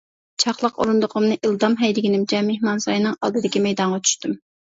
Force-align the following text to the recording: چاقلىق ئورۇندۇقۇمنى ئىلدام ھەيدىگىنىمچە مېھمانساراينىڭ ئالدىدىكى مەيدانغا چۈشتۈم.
چاقلىق 0.43 0.79
ئورۇندۇقۇمنى 0.83 1.35
ئىلدام 1.49 1.75
ھەيدىگىنىمچە 1.81 2.41
مېھمانساراينىڭ 2.47 3.17
ئالدىدىكى 3.27 3.65
مەيدانغا 3.67 4.03
چۈشتۈم. 4.09 4.35